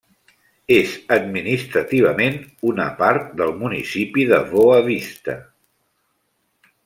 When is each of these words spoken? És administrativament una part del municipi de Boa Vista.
És 0.75 0.93
administrativament 1.15 2.39
una 2.71 2.87
part 3.03 3.29
del 3.41 3.53
municipi 3.61 4.25
de 4.33 4.41
Boa 4.55 4.81
Vista. 4.91 5.37